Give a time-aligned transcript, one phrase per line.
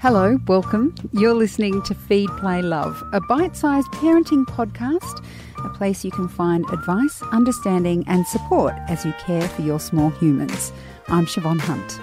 [0.00, 0.94] Hello, welcome.
[1.12, 5.22] You're listening to Feed, Play, Love, a bite sized parenting podcast,
[5.62, 10.08] a place you can find advice, understanding, and support as you care for your small
[10.08, 10.72] humans.
[11.08, 12.00] I'm Siobhan Hunt.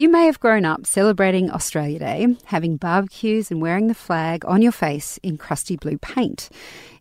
[0.00, 4.62] You may have grown up celebrating Australia Day, having barbecues and wearing the flag on
[4.62, 6.48] your face in crusty blue paint.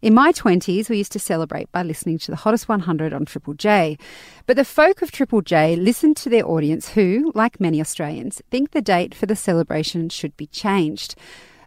[0.02, 3.54] In my 20s, we used to celebrate by listening to the Hottest 100 on Triple
[3.54, 3.98] J.
[4.46, 8.72] But the folk of Triple J listened to their audience who, like many Australians, think
[8.72, 11.16] the date for the celebration should be changed.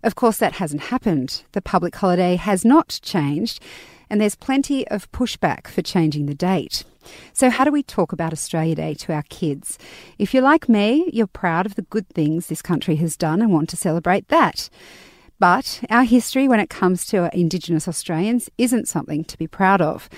[0.02, 1.44] Of course, that hasn't happened.
[1.52, 3.58] The public holiday has not changed,
[4.12, 6.84] and there's plenty of pushback for changing the date.
[7.32, 9.78] So, how do we talk about Australia Day to our kids?
[10.18, 13.50] If you're like me, you're proud of the good things this country has done and
[13.50, 14.68] want to celebrate that.
[15.38, 20.10] But our history when it comes to Indigenous Australians isn't something to be proud of.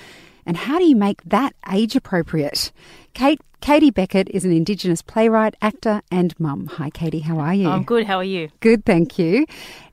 [0.45, 2.73] And how do you make that age appropriate?
[3.13, 6.67] Kate, Katie Beckett is an Indigenous playwright, actor, and mum.
[6.67, 7.21] Hi, Katie.
[7.21, 7.69] How are you?
[7.69, 8.05] I'm good.
[8.05, 8.49] How are you?
[8.59, 9.45] Good, thank you.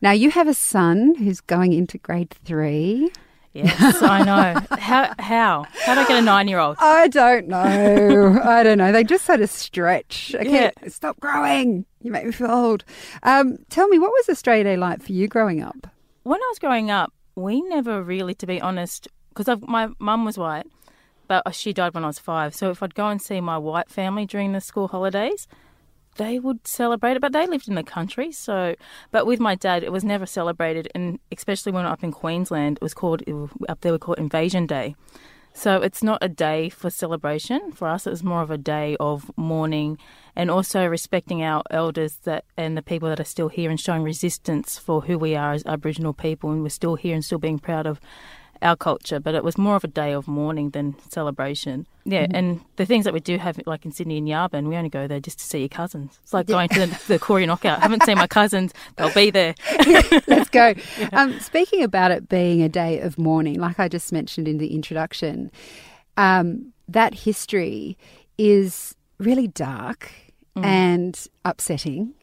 [0.03, 3.09] Now, you have a son who's going into grade three.
[3.55, 4.61] Yes, I know.
[4.79, 6.77] How how how do I get a nine year old?
[6.81, 8.41] I don't know.
[8.43, 8.93] I don't know.
[8.93, 10.35] They just sort of stretch.
[10.39, 11.85] I can't stop growing.
[12.01, 12.85] You make me feel old.
[13.23, 15.87] Um, tell me, what was Australia Day like for you growing up?
[16.23, 20.39] When I was growing up, we never really, to be honest, because my mum was
[20.39, 20.67] white,
[21.29, 22.55] but she died when I was five.
[22.55, 25.47] So if I'd go and see my white family during the school holidays,
[26.17, 28.33] they would celebrate it, but they lived in the country.
[28.33, 28.75] So,
[29.11, 32.83] but with my dad, it was never celebrated, and especially when up in Queensland, it
[32.83, 33.23] was called
[33.69, 34.95] up there we call it Invasion Day.
[35.55, 38.07] So it's not a day for celebration for us.
[38.07, 39.99] It was more of a day of mourning
[40.35, 44.03] and also respecting our elders that and the people that are still here and showing
[44.03, 47.59] resistance for who we are as Aboriginal people, and we're still here and still being
[47.59, 48.01] proud of
[48.63, 51.87] our culture, but it was more of a day of mourning than celebration.
[52.05, 52.35] Yeah, mm-hmm.
[52.35, 55.07] and the things that we do have, like in Sydney and Yabun, we only go
[55.07, 56.19] there just to see your cousins.
[56.23, 56.55] It's like yeah.
[56.55, 57.79] going to the, the Koori knockout.
[57.79, 59.55] I haven't seen my cousins; they'll be there.
[60.27, 60.75] Let's go.
[60.99, 61.09] Yeah.
[61.13, 64.75] Um, speaking about it being a day of mourning, like I just mentioned in the
[64.75, 65.51] introduction,
[66.17, 67.97] um, that history
[68.37, 70.13] is really dark
[70.57, 70.65] mm.
[70.65, 72.15] and upsetting.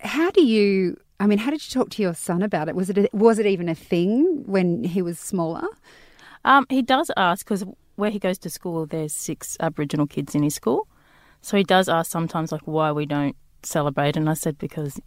[0.00, 2.74] How do you I mean, how did you talk to your son about it?
[2.74, 5.66] Was it a, was it even a thing when he was smaller?
[6.44, 7.64] Um, he does ask because
[7.96, 10.86] where he goes to school, there's six Aboriginal kids in his school,
[11.40, 14.16] so he does ask sometimes like why we don't celebrate.
[14.16, 15.00] And I said because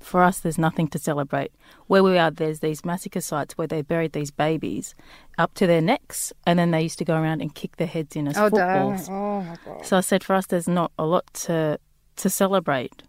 [0.00, 1.52] for us, there's nothing to celebrate.
[1.86, 4.94] Where we are, there's these massacre sites where they buried these babies
[5.38, 8.16] up to their necks, and then they used to go around and kick their heads
[8.16, 9.08] in as oh, footballs.
[9.10, 11.78] Oh, so I said, for us, there's not a lot to
[12.16, 13.02] to celebrate.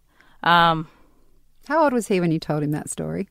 [0.43, 0.87] Um,
[1.67, 3.29] how old was he when you told him that story?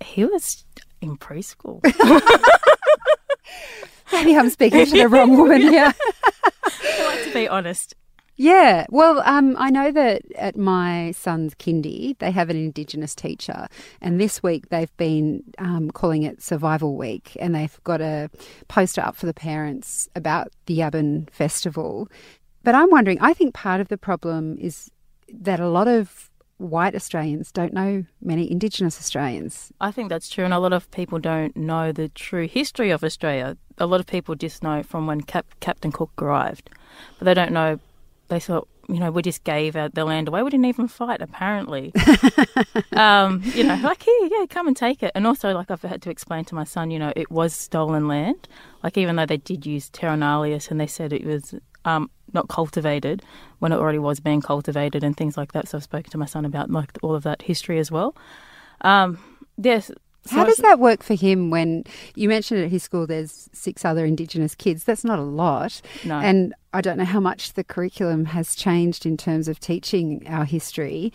[0.00, 0.64] He was
[1.00, 1.80] in preschool.
[4.12, 5.92] Maybe I'm speaking to the wrong woman here.
[6.64, 7.94] I like to be honest.
[8.38, 13.66] Yeah, well, um, I know that at my son's kindy, they have an Indigenous teacher,
[14.02, 18.28] and this week they've been um, calling it Survival Week, and they've got a
[18.68, 22.10] poster up for the parents about the Yabun Festival.
[22.62, 24.90] But I'm wondering, I think part of the problem is
[25.32, 29.72] that a lot of white Australians don't know many Indigenous Australians.
[29.80, 33.04] I think that's true, and a lot of people don't know the true history of
[33.04, 33.56] Australia.
[33.78, 36.70] A lot of people just know from when Cap- Captain Cook arrived,
[37.18, 37.78] but they don't know.
[38.28, 40.42] They thought, you know, we just gave the land away.
[40.42, 41.92] We didn't even fight, apparently.
[42.92, 45.12] um, you know, like here, yeah, come and take it.
[45.14, 48.08] And also, like I've had to explain to my son, you know, it was stolen
[48.08, 48.48] land.
[48.82, 52.48] Like even though they did use terra nullius and they said it was um, not
[52.48, 53.22] cultivated
[53.58, 55.68] when it already was being cultivated and things like that.
[55.68, 58.14] So I've spoken to my son about like all of that history as well.
[58.82, 59.18] Um,
[59.56, 59.90] yes.
[60.24, 61.84] So How does that work for him when
[62.16, 64.82] you mentioned at his school there's six other Indigenous kids?
[64.82, 65.80] That's not a lot.
[66.04, 66.18] No.
[66.18, 70.44] And I don't know how much the curriculum has changed in terms of teaching our
[70.44, 71.12] history.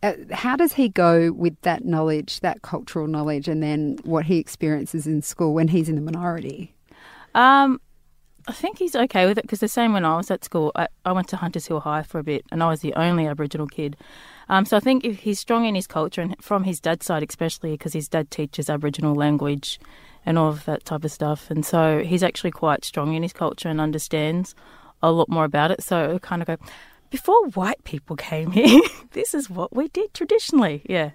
[0.00, 4.38] Uh, how does he go with that knowledge, that cultural knowledge, and then what he
[4.38, 6.72] experiences in school when he's in the minority?
[7.34, 7.80] Um,
[8.48, 10.88] I think he's okay with it because the same when I was at school, I,
[11.04, 13.66] I, went to Hunters Hill High for a bit and I was the only Aboriginal
[13.66, 13.96] kid.
[14.48, 17.24] Um, so I think if he's strong in his culture and from his dad's side,
[17.28, 19.78] especially because his dad teaches Aboriginal language
[20.26, 21.50] and all of that type of stuff.
[21.50, 24.54] And so he's actually quite strong in his culture and understands
[25.02, 25.82] a lot more about it.
[25.82, 26.56] So I kind of go,
[27.10, 28.80] before white people came here,
[29.12, 30.82] this is what we did traditionally.
[30.88, 31.10] Yeah.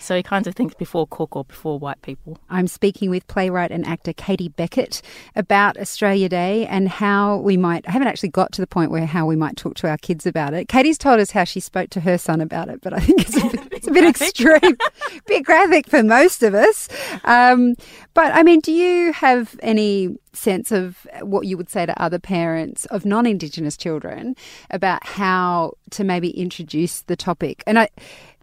[0.00, 2.38] So he kind of thinks before Cook or before white people.
[2.48, 5.02] I'm speaking with playwright and actor Katie Beckett
[5.36, 9.04] about Australia Day and how we might, I haven't actually got to the point where
[9.04, 10.68] how we might talk to our kids about it.
[10.68, 13.36] Katie's told us how she spoke to her son about it, but I think it's
[13.36, 16.88] a bit, it's a bit extreme, a bit graphic for most of us.
[17.24, 17.74] Um,
[18.14, 22.18] but I mean, do you have any sense of what you would say to other
[22.18, 24.34] parents of non Indigenous children
[24.70, 27.62] about how to maybe introduce the topic?
[27.66, 27.88] And I,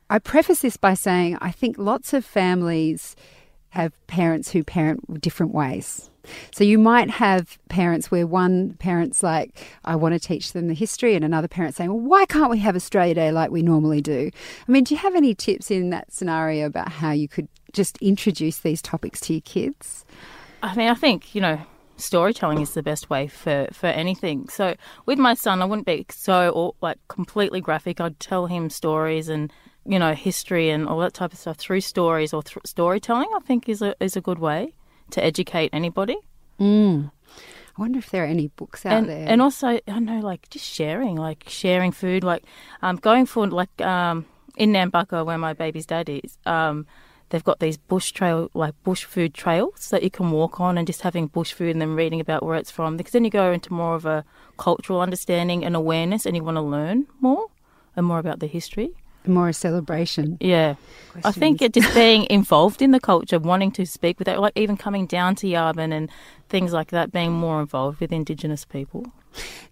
[0.10, 3.16] I preface this by saying I think lots of families
[3.70, 6.10] have parents who parent different ways.
[6.52, 10.74] So you might have parents where one parent's like, I want to teach them the
[10.74, 14.02] history, and another parent saying, Well, why can't we have Australia Day like we normally
[14.02, 14.30] do?
[14.68, 17.98] I mean, do you have any tips in that scenario about how you could just
[18.00, 20.06] introduce these topics to your kids?
[20.64, 21.62] I mean, I think, you know,
[21.98, 24.50] storytelling is the best way for, for anything.
[24.50, 24.76] So
[25.06, 28.02] with my son, I wouldn't be so like completely graphic.
[28.02, 29.52] I'd tell him stories and
[29.88, 33.30] you know history and all that type of stuff through stories or th- storytelling.
[33.36, 34.74] I think is a is a good way
[35.12, 36.18] to educate anybody.
[36.60, 37.12] Mm.
[37.78, 39.26] I wonder if there are any books out and, there.
[39.28, 42.44] And also, I know, like just sharing, like sharing food, like
[42.82, 44.26] um, going for like um,
[44.56, 46.38] in Nambucca where my baby's dad is.
[46.46, 46.88] Um,
[47.30, 50.88] they've got these bush trail, like bush food trails that you can walk on, and
[50.88, 52.98] just having bush food and then reading about where it's from.
[52.98, 54.26] Because then you go into more of a
[54.58, 57.46] cultural understanding and awareness, and you want to learn more
[57.96, 58.92] and more about the history.
[59.28, 60.38] More a celebration.
[60.40, 60.76] Yeah,
[61.12, 61.26] Questions.
[61.26, 64.54] I think it just being involved in the culture, wanting to speak with it, like
[64.56, 66.10] even coming down to Yabun and
[66.50, 69.06] things like that, being more involved with Indigenous people.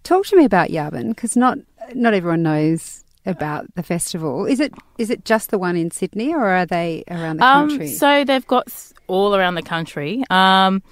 [0.02, 1.58] Talk to me about Yabun, because not
[1.94, 4.46] not everyone knows about the festival.
[4.46, 7.68] Is it is it just the one in Sydney, or are they around the um,
[7.68, 7.88] country?
[7.88, 8.72] So they've got
[9.06, 10.24] all around the country.
[10.30, 10.82] Um,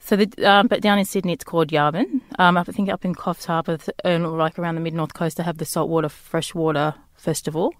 [0.00, 2.22] so, the, um, but down in Sydney, it's called Yabun.
[2.38, 5.42] Um, I think up in Coffs Harbour, and like around the mid north coast, they
[5.42, 7.74] have the saltwater freshwater festival.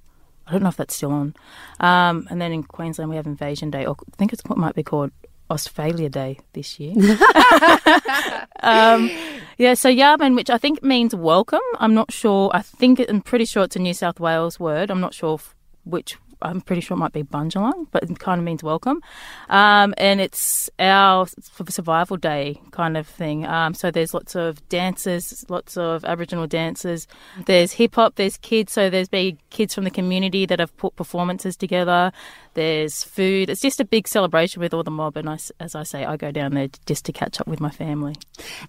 [0.48, 1.34] I don't know if that's still on.
[1.80, 4.74] Um, and then in Queensland, we have Invasion Day, or I think it's, it might
[4.74, 5.10] be called
[5.50, 6.92] Australia Day this year.
[8.60, 9.10] um,
[9.58, 11.60] yeah, so Yabun, which I think means welcome.
[11.78, 12.50] I'm not sure.
[12.54, 14.90] I think I'm pretty sure it's a New South Wales word.
[14.90, 15.38] I'm not sure
[15.84, 19.02] which I'm pretty sure it might be Bundjalung, but it kind of means welcome.
[19.48, 21.26] Um, and it's our
[21.68, 23.46] survival day kind of thing.
[23.46, 27.06] Um, so there's lots of dances, lots of Aboriginal dances.
[27.46, 28.72] There's hip hop, there's kids.
[28.72, 32.12] So there's big kids from the community that have put performances together.
[32.54, 33.50] There's food.
[33.50, 35.16] It's just a big celebration with all the mob.
[35.16, 37.70] And I, as I say, I go down there just to catch up with my
[37.70, 38.14] family.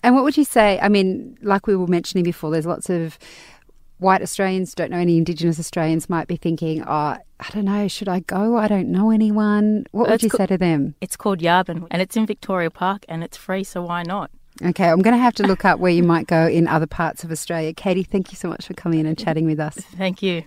[0.03, 0.79] And what would you say?
[0.81, 3.17] I mean, like we were mentioning before, there's lots of
[3.99, 8.09] white Australians, don't know any Indigenous Australians, might be thinking, oh, I don't know, should
[8.09, 8.57] I go?
[8.57, 9.85] I don't know anyone.
[9.91, 10.95] What would you co- say to them?
[10.99, 14.31] It's called Yabun and it's in Victoria Park and it's free, so why not?
[14.61, 17.23] Okay, I'm going to have to look up where you might go in other parts
[17.23, 17.73] of Australia.
[17.73, 19.75] Katie, thank you so much for coming in and chatting with us.
[19.75, 20.43] Thank you.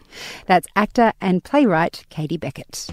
[0.47, 2.89] That's actor and playwright Katie Beckett.